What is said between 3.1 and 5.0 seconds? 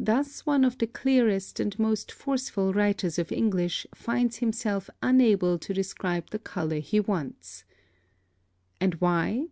of English finds himself